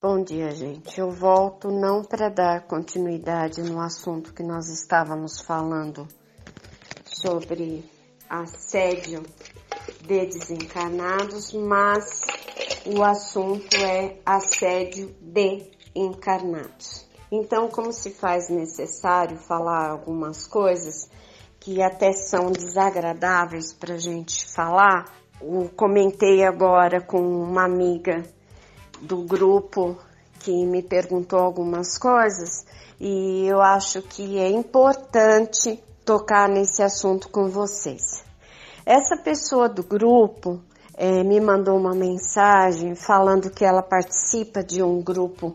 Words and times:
Bom 0.00 0.22
dia, 0.22 0.52
gente. 0.52 1.00
Eu 1.00 1.10
volto 1.10 1.72
não 1.72 2.04
para 2.04 2.28
dar 2.28 2.68
continuidade 2.68 3.60
no 3.62 3.80
assunto 3.80 4.32
que 4.32 4.44
nós 4.44 4.68
estávamos 4.68 5.40
falando 5.40 6.06
sobre 7.04 7.84
assédio 8.30 9.24
de 10.02 10.26
desencarnados, 10.26 11.52
mas 11.52 12.20
o 12.86 13.02
assunto 13.02 13.74
é 13.74 14.20
assédio 14.24 15.16
de 15.20 15.68
encarnados. 15.96 17.04
Então, 17.28 17.68
como 17.68 17.92
se 17.92 18.12
faz 18.12 18.48
necessário 18.48 19.36
falar 19.36 19.90
algumas 19.90 20.46
coisas 20.46 21.10
que 21.58 21.82
até 21.82 22.12
são 22.12 22.52
desagradáveis 22.52 23.72
para 23.72 23.98
gente 23.98 24.46
falar, 24.46 25.12
eu 25.42 25.68
comentei 25.74 26.44
agora 26.44 27.00
com 27.00 27.18
uma 27.20 27.64
amiga 27.64 28.37
do 29.00 29.22
grupo 29.22 29.96
que 30.40 30.64
me 30.64 30.82
perguntou 30.82 31.38
algumas 31.38 31.98
coisas 31.98 32.66
e 33.00 33.46
eu 33.46 33.60
acho 33.60 34.02
que 34.02 34.38
é 34.38 34.50
importante 34.50 35.82
tocar 36.04 36.48
nesse 36.48 36.82
assunto 36.82 37.28
com 37.28 37.48
vocês. 37.48 38.24
Essa 38.84 39.16
pessoa 39.16 39.68
do 39.68 39.82
grupo 39.82 40.60
é, 40.96 41.22
me 41.22 41.40
mandou 41.40 41.76
uma 41.76 41.94
mensagem 41.94 42.94
falando 42.94 43.50
que 43.50 43.64
ela 43.64 43.82
participa 43.82 44.62
de 44.64 44.82
um 44.82 45.02
grupo, 45.02 45.54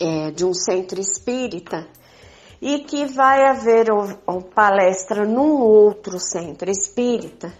é, 0.00 0.30
de 0.30 0.44
um 0.44 0.52
centro 0.52 1.00
espírita 1.00 1.86
e 2.60 2.80
que 2.80 3.06
vai 3.06 3.46
haver 3.46 3.90
uma 3.90 4.42
palestra 4.42 5.24
num 5.24 5.60
outro 5.60 6.18
centro 6.18 6.70
espírita 6.70 7.52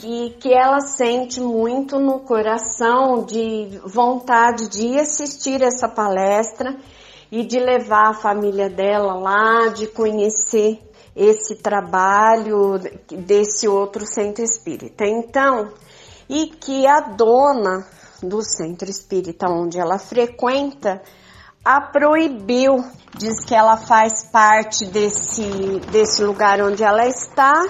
que, 0.00 0.30
que 0.40 0.52
ela 0.52 0.80
sente 0.80 1.40
muito 1.40 1.98
no 1.98 2.20
coração 2.20 3.22
de 3.24 3.78
vontade 3.84 4.68
de 4.68 4.98
assistir 4.98 5.62
essa 5.62 5.88
palestra 5.88 6.74
e 7.30 7.44
de 7.44 7.58
levar 7.58 8.08
a 8.08 8.14
família 8.14 8.70
dela 8.70 9.14
lá, 9.14 9.68
de 9.68 9.86
conhecer 9.86 10.82
esse 11.14 11.56
trabalho 11.56 12.78
desse 13.26 13.68
outro 13.68 14.06
centro 14.06 14.42
espírita. 14.42 15.04
Então, 15.04 15.70
e 16.28 16.46
que 16.46 16.86
a 16.86 17.00
dona 17.00 17.86
do 18.22 18.42
centro 18.42 18.88
espírita 18.88 19.50
onde 19.50 19.78
ela 19.78 19.98
frequenta 19.98 21.02
a 21.62 21.78
proibiu, 21.78 22.82
diz 23.18 23.44
que 23.44 23.54
ela 23.54 23.76
faz 23.76 24.24
parte 24.30 24.86
desse, 24.86 25.44
desse 25.92 26.24
lugar 26.24 26.62
onde 26.62 26.82
ela 26.82 27.06
está 27.06 27.66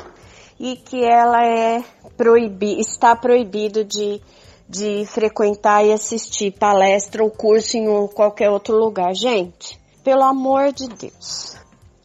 e 0.60 0.76
que 0.76 1.02
ela 1.02 1.42
é 1.42 1.82
proibi, 2.18 2.78
está 2.78 3.16
proibido 3.16 3.82
de, 3.82 4.20
de 4.68 5.06
frequentar 5.06 5.82
e 5.86 5.90
assistir 5.90 6.50
palestra 6.52 7.24
ou 7.24 7.30
curso 7.30 7.78
em 7.78 8.06
qualquer 8.08 8.50
outro 8.50 8.76
lugar. 8.76 9.14
Gente, 9.14 9.80
pelo 10.04 10.22
amor 10.22 10.70
de 10.70 10.86
Deus, 10.86 11.56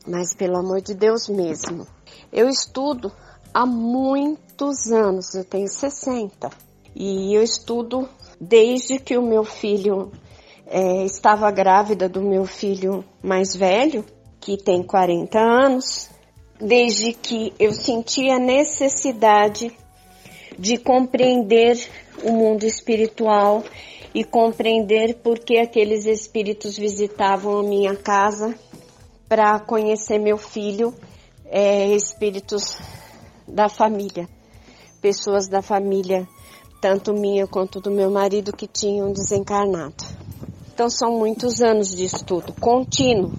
mas 0.08 0.34
pelo 0.34 0.58
amor 0.58 0.80
de 0.80 0.94
Deus 0.94 1.28
mesmo, 1.28 1.86
eu 2.31 2.47
estudo 2.47 3.12
há 3.53 3.66
muitos 3.66 4.90
anos, 4.90 5.36
eu 5.36 5.44
tenho 5.44 5.67
60, 5.67 6.50
e 6.95 7.36
eu 7.36 7.44
estudo 7.44 8.08
desde 8.40 9.00
que 9.00 9.17
o 9.17 9.22
meu 9.22 9.44
filho 9.44 10.14
é, 10.66 11.03
estava 11.03 11.52
grávida 11.52 12.08
do 12.08 12.22
meu 12.22 12.45
filho 12.45 13.03
mais 13.22 13.53
velho, 13.53 14.06
que 14.40 14.56
tem 14.56 14.81
40 14.81 15.38
anos, 15.38 16.09
desde 16.59 17.14
que 17.14 17.53
eu 17.59 17.73
senti 17.73 18.30
a 18.30 18.39
necessidade 18.39 19.75
de 20.58 20.78
compreender 20.78 21.78
o 22.23 22.31
mundo 22.31 22.64
espiritual 22.64 23.64
e 24.14 24.23
compreender 24.23 25.16
por 25.16 25.39
que 25.39 25.58
aqueles 25.58 26.06
espíritos 26.06 26.78
visitavam 26.78 27.59
a 27.59 27.64
minha 27.64 27.95
casa 27.95 28.58
para 29.28 29.59
conhecer 29.59 30.17
meu 30.20 30.38
filho, 30.38 30.94
é, 31.45 31.88
espíritos 31.89 32.78
da 33.47 33.68
família, 33.68 34.29
pessoas 35.02 35.47
da 35.47 35.62
família, 35.62 36.25
tanto 36.79 37.13
minha 37.13 37.46
quanto 37.46 37.81
do 37.81 37.91
meu 37.91 38.09
marido 38.09 38.56
que 38.56 38.68
tinham 38.68 39.12
desencarnado. 39.12 40.03
Então 40.74 40.90
são 40.90 41.18
muitos 41.18 41.62
anos 41.62 41.94
de 41.96 42.06
estudo 42.06 42.53
contínuo. 42.53 43.34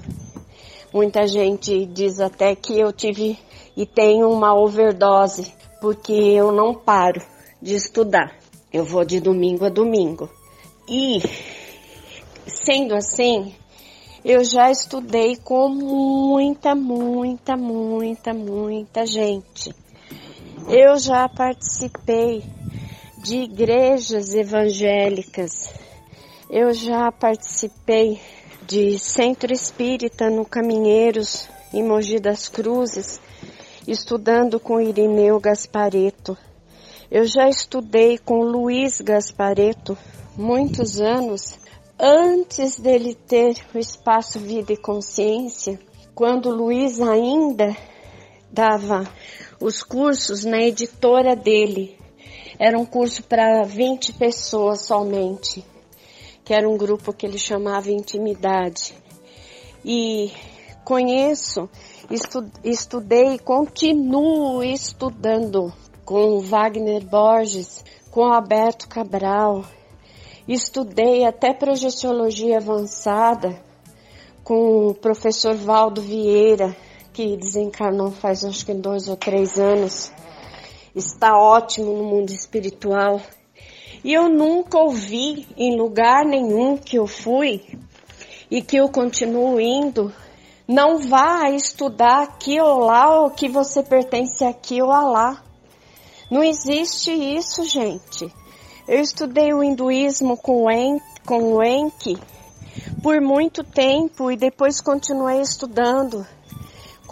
Muita 0.93 1.27
gente 1.27 1.85
diz 1.87 2.21
até 2.21 2.55
que 2.55 2.79
eu 2.79 2.93
tive 2.93 3.39
e 3.77 3.85
tenho 3.85 4.31
uma 4.31 4.55
overdose 4.55 5.53
porque 5.81 6.13
eu 6.13 6.53
não 6.53 6.75
paro 6.75 7.21
de 7.61 7.75
estudar. 7.75 8.35
Eu 8.73 8.85
vou 8.85 9.05
de 9.05 9.21
domingo 9.21 9.65
a 9.65 9.69
domingo. 9.69 10.29
E, 10.89 11.21
sendo 12.47 12.95
assim, 12.95 13.55
eu 14.25 14.45
já 14.45 14.71
estudei 14.71 15.37
com 15.37 15.69
muita, 15.69 16.75
muita, 16.75 17.57
muita, 17.57 18.35
muita 18.35 19.07
gente. 19.07 19.75
Eu 20.69 20.99
já 20.99 21.29
participei 21.29 22.43
de 23.19 23.39
igrejas 23.39 24.35
evangélicas. 24.35 25.73
Eu 26.51 26.73
já 26.73 27.11
participei 27.13 28.21
de 28.67 28.99
centro 28.99 29.53
espírita 29.53 30.29
no 30.29 30.45
Caminheiros, 30.45 31.49
em 31.73 31.83
Mogi 31.83 32.19
das 32.19 32.49
Cruzes 32.49 33.21
estudando 33.87 34.59
com 34.59 34.81
Irineu 34.81 35.39
Gaspareto. 35.39 36.37
Eu 37.11 37.25
já 37.25 37.49
estudei 37.49 38.19
com 38.19 38.43
Luiz 38.43 39.01
Gaspareto 39.01 39.97
muitos 40.37 41.01
anos 41.01 41.57
antes 41.99 42.79
dele 42.79 43.15
ter 43.15 43.55
o 43.73 43.79
espaço 43.79 44.39
Vida 44.41 44.73
e 44.73 44.77
Consciência, 44.77 45.79
quando 46.15 46.51
Luiz 46.51 47.01
ainda 47.01 47.77
dava 48.51 49.05
os 49.61 49.83
cursos 49.83 50.45
na 50.45 50.61
editora 50.61 51.37
dele. 51.37 51.97
Era 52.59 52.77
um 52.77 52.85
curso 52.85 53.23
para 53.23 53.63
20 53.63 54.15
pessoas 54.15 54.87
somente, 54.87 55.65
que 56.47 56.55
era 56.55 56.69
um 56.69 56.77
grupo 56.77 57.13
que 57.13 57.27
ele 57.27 57.39
chamava 57.39 57.91
Intimidade. 57.91 58.95
E 59.85 60.33
conheço 60.85 61.69
Estu, 62.09 62.49
estudei 62.63 63.37
continuo 63.37 64.63
estudando 64.63 65.73
com 66.05 66.39
Wagner 66.39 67.05
Borges, 67.05 67.85
com 68.13 68.33
Alberto 68.33 68.89
Cabral. 68.89 69.65
Estudei 70.47 71.25
até 71.25 71.53
projeciologia 71.53 72.59
avançada 72.59 73.61
com 74.45 74.87
o 74.87 74.95
professor 74.95 75.57
Valdo 75.57 76.01
Vieira, 76.01 76.77
que 77.13 77.37
desencarnou 77.37 78.13
faz 78.13 78.45
acho 78.45 78.65
que 78.65 78.73
dois 78.73 79.09
ou 79.09 79.17
três 79.17 79.59
anos. 79.59 80.13
Está 80.95 81.37
ótimo 81.37 81.93
no 81.93 82.05
mundo 82.05 82.31
espiritual. 82.31 83.21
E 84.07 84.15
eu 84.15 84.29
nunca 84.29 84.79
ouvi 84.79 85.49
em 85.57 85.77
lugar 85.77 86.25
nenhum 86.25 86.77
que 86.77 86.97
eu 86.97 87.09
fui 87.09 87.61
e 88.49 88.63
que 88.63 88.77
eu 88.77 88.89
continuo 88.89 89.61
indo 89.61 90.15
não 90.69 91.01
vá 91.01 91.51
estudar 91.51 92.23
aqui 92.23 92.61
ou 92.61 92.79
lá 92.79 93.23
ou 93.23 93.31
que 93.31 93.49
você 93.49 93.83
pertence 93.83 94.45
aqui 94.45 94.81
ou 94.81 94.91
lá. 94.91 95.43
Não 96.31 96.41
existe 96.41 97.11
isso, 97.11 97.65
gente. 97.65 98.33
Eu 98.87 99.01
estudei 99.01 99.53
o 99.53 99.61
hinduísmo 99.61 100.37
com 100.37 100.63
o, 100.63 100.71
en, 100.71 101.01
com 101.27 101.55
o 101.55 101.61
Enki 101.61 102.17
por 103.03 103.21
muito 103.21 103.65
tempo 103.65 104.31
e 104.31 104.37
depois 104.37 104.81
continuei 104.81 105.41
estudando. 105.41 106.25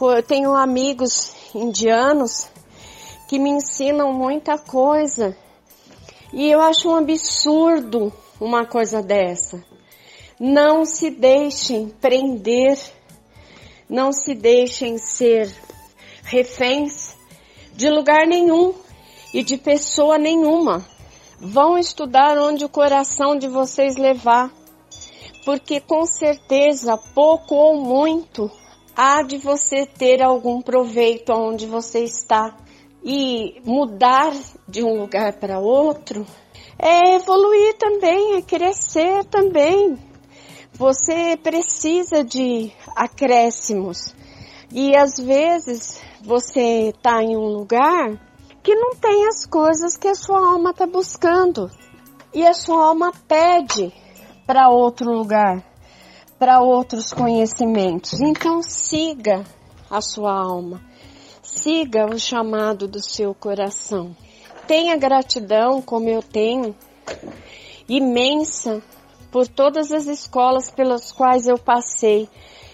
Eu 0.00 0.22
tenho 0.22 0.54
amigos 0.54 1.34
indianos 1.52 2.48
que 3.26 3.36
me 3.36 3.50
ensinam 3.50 4.12
muita 4.12 4.56
coisa. 4.56 5.36
E 6.34 6.50
eu 6.50 6.60
acho 6.60 6.90
um 6.90 6.96
absurdo 6.96 8.12
uma 8.40 8.66
coisa 8.66 9.02
dessa. 9.02 9.64
Não 10.38 10.84
se 10.84 11.10
deixem 11.10 11.88
prender 11.88 12.78
não 13.88 14.12
se 14.12 14.34
deixem 14.34 14.98
ser 14.98 15.54
reféns 16.22 17.16
de 17.74 17.90
lugar 17.90 18.26
nenhum 18.26 18.74
e 19.32 19.42
de 19.42 19.56
pessoa 19.56 20.16
nenhuma. 20.16 20.84
Vão 21.38 21.78
estudar 21.78 22.38
onde 22.38 22.64
o 22.64 22.68
coração 22.68 23.36
de 23.36 23.46
vocês 23.46 23.96
levar, 23.96 24.50
porque 25.44 25.80
com 25.80 26.06
certeza, 26.06 26.96
pouco 26.96 27.54
ou 27.54 27.76
muito, 27.80 28.50
há 28.96 29.22
de 29.22 29.36
você 29.36 29.84
ter 29.84 30.22
algum 30.22 30.62
proveito 30.62 31.32
onde 31.32 31.66
você 31.66 32.00
está. 32.04 32.56
E 33.04 33.60
mudar 33.64 34.32
de 34.66 34.82
um 34.82 34.98
lugar 34.98 35.34
para 35.34 35.58
outro 35.58 36.26
é 36.78 37.16
evoluir 37.16 37.76
também, 37.76 38.36
é 38.36 38.42
crescer 38.42 39.24
também. 39.26 39.98
Você 40.72 41.36
precisa 41.36 42.24
de 42.24 42.72
acréscimos. 42.96 44.14
E 44.72 44.96
às 44.96 45.16
vezes 45.16 46.00
você 46.22 46.88
está 46.88 47.22
em 47.22 47.36
um 47.36 47.46
lugar 47.46 48.18
que 48.62 48.74
não 48.74 48.94
tem 48.96 49.28
as 49.28 49.44
coisas 49.46 49.96
que 49.96 50.08
a 50.08 50.14
sua 50.14 50.38
alma 50.38 50.70
está 50.70 50.86
buscando. 50.86 51.70
E 52.32 52.44
a 52.44 52.54
sua 52.54 52.86
alma 52.86 53.12
pede 53.28 53.92
para 54.46 54.70
outro 54.70 55.12
lugar, 55.12 55.62
para 56.38 56.60
outros 56.60 57.12
conhecimentos. 57.12 58.20
Então 58.20 58.62
siga 58.62 59.44
a 59.90 60.00
sua 60.00 60.32
alma, 60.32 60.82
siga 61.54 62.04
o 62.06 62.18
chamado 62.18 62.88
do 62.88 63.00
seu 63.00 63.32
coração. 63.32 64.14
Tenha 64.66 64.96
gratidão, 64.96 65.80
como 65.80 66.08
eu 66.08 66.20
tenho, 66.20 66.74
imensa 67.88 68.82
por 69.30 69.46
todas 69.46 69.92
as 69.92 70.06
escolas 70.06 70.70
pelas 70.70 71.12
quais 71.12 71.46
eu 71.46 71.56
passei 71.56 72.28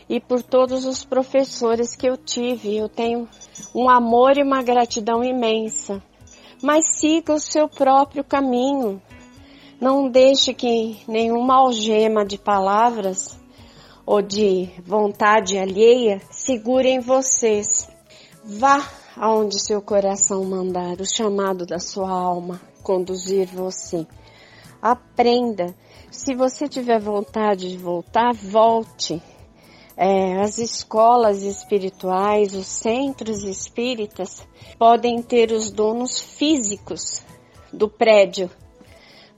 e 0.08 0.18
por 0.18 0.42
todos 0.42 0.86
os 0.86 1.04
professores 1.04 1.94
que 1.94 2.08
eu 2.08 2.16
tive. 2.16 2.74
Eu 2.74 2.88
tenho 2.88 3.28
um 3.74 3.88
amor 3.88 4.38
e 4.38 4.42
uma 4.42 4.62
gratidão 4.62 5.22
imensa. 5.22 6.02
Mas 6.62 6.98
siga 6.98 7.34
o 7.34 7.40
seu 7.40 7.68
próprio 7.68 8.24
caminho. 8.24 9.00
Não 9.78 10.08
deixe 10.08 10.54
que 10.54 10.98
nenhuma 11.06 11.56
algema 11.56 12.24
de 12.24 12.38
palavras 12.38 13.38
ou 14.06 14.22
de 14.22 14.70
vontade 14.84 15.58
alheia 15.58 16.20
segurem 16.30 16.98
vocês. 16.98 17.89
Vá 18.52 18.84
aonde 19.16 19.62
seu 19.64 19.80
coração 19.80 20.42
mandar, 20.42 21.00
o 21.00 21.06
chamado 21.06 21.64
da 21.64 21.78
sua 21.78 22.10
alma 22.10 22.60
conduzir 22.82 23.46
você. 23.46 24.04
Aprenda. 24.82 25.72
Se 26.10 26.34
você 26.34 26.66
tiver 26.66 26.98
vontade 26.98 27.70
de 27.70 27.78
voltar, 27.78 28.34
volte. 28.34 29.22
É, 29.96 30.40
as 30.40 30.58
escolas 30.58 31.44
espirituais, 31.44 32.52
os 32.52 32.66
centros 32.66 33.44
espíritas 33.44 34.44
podem 34.76 35.22
ter 35.22 35.52
os 35.52 35.70
donos 35.70 36.18
físicos 36.18 37.22
do 37.72 37.88
prédio, 37.88 38.50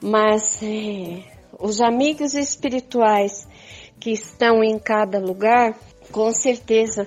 mas 0.02 0.58
é, 0.62 1.22
os 1.60 1.82
amigos 1.82 2.32
espirituais 2.32 3.46
que 4.00 4.10
estão 4.10 4.64
em 4.64 4.78
cada 4.78 5.18
lugar, 5.18 5.78
com 6.10 6.32
certeza 6.32 7.06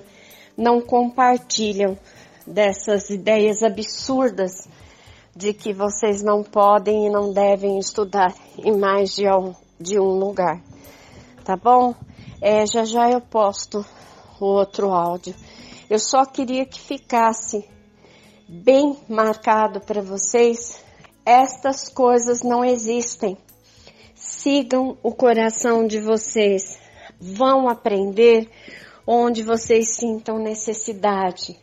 não 0.57 0.81
compartilham 0.81 1.97
dessas 2.45 3.09
ideias 3.09 3.63
absurdas 3.63 4.67
de 5.35 5.53
que 5.53 5.73
vocês 5.73 6.23
não 6.23 6.43
podem 6.43 7.07
e 7.07 7.09
não 7.09 7.33
devem 7.33 7.77
estudar 7.77 8.33
em 8.57 8.77
mais 8.77 9.15
de 9.15 9.27
um, 9.27 9.53
de 9.79 9.99
um 9.99 10.17
lugar. 10.17 10.61
Tá 11.43 11.57
bom? 11.57 11.93
É, 12.41 12.65
já 12.65 12.85
já 12.85 13.09
eu 13.09 13.19
posto 13.19 13.85
o 14.39 14.45
outro 14.45 14.91
áudio. 14.91 15.35
Eu 15.89 15.99
só 15.99 16.25
queria 16.25 16.65
que 16.65 16.79
ficasse 16.79 17.67
bem 18.47 18.97
marcado 19.09 19.79
para 19.81 20.01
vocês. 20.01 20.83
Estas 21.25 21.89
coisas 21.89 22.41
não 22.41 22.63
existem. 22.63 23.37
Sigam 24.13 24.97
o 25.03 25.11
coração 25.13 25.85
de 25.85 25.99
vocês. 25.99 26.79
Vão 27.19 27.67
aprender 27.67 28.49
onde 29.05 29.43
vocês 29.43 29.95
sintam 29.95 30.37
necessidade. 30.39 31.59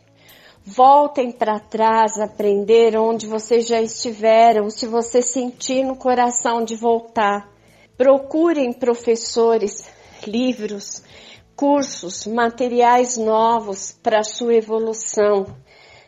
Voltem 0.65 1.33
para 1.33 1.59
trás, 1.59 2.19
aprender 2.21 2.97
onde 2.97 3.27
vocês 3.27 3.67
já 3.67 3.81
estiveram, 3.81 4.71
se 4.71 4.87
você 4.87 5.21
sentir 5.21 5.85
no 5.85 5.97
coração 5.97 6.65
de 6.65 6.77
voltar. 6.77 7.51
Procurem 7.97 8.73
professores, 8.73 9.85
livros, 10.27 11.03
cursos, 11.57 12.27
materiais 12.27 13.17
novos 13.17 13.93
para 14.03 14.23
sua 14.23 14.55
evolução. 14.55 15.47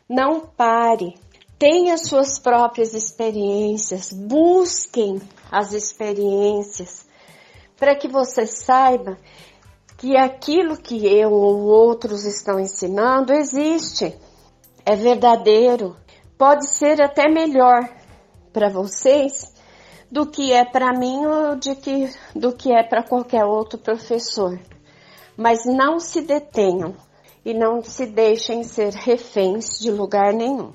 Não 0.09 0.41
pare. 0.41 1.15
Tenha 1.59 1.97
suas 1.97 2.39
próprias 2.39 2.95
experiências, 2.95 4.13
busquem 4.13 5.21
as 5.51 5.73
experiências 5.73 7.07
para 7.77 7.97
que 7.97 8.09
você 8.09 8.47
saiba 8.47 9.19
que 10.05 10.19
aquilo 10.19 10.77
que 10.77 11.07
eu 11.07 11.33
ou 11.33 11.63
outros 11.63 12.27
estão 12.27 12.61
ensinando 12.61 13.33
existe 13.33 14.15
é 14.85 14.95
verdadeiro, 14.95 15.97
pode 16.37 16.69
ser 16.69 17.01
até 17.01 17.27
melhor 17.27 17.89
para 18.53 18.69
vocês 18.69 19.55
do 20.11 20.27
que 20.27 20.53
é 20.53 20.63
para 20.63 20.93
mim 20.93 21.25
ou 21.25 21.57
de 21.57 21.75
que, 21.75 22.11
do 22.37 22.53
que 22.53 22.71
é 22.71 22.83
para 22.83 23.03
qualquer 23.03 23.47
outro 23.47 23.79
professor. 23.79 24.61
Mas 25.39 25.65
não 25.65 25.99
se 25.99 26.21
detenham 26.21 26.95
e 27.43 27.55
não 27.55 27.83
se 27.83 28.05
deixem 28.05 28.63
ser 28.63 28.93
reféns 28.93 29.79
de 29.79 29.91
lugar 29.91 30.35
nenhum. 30.35 30.75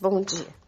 Bom 0.00 0.20
dia. 0.20 0.63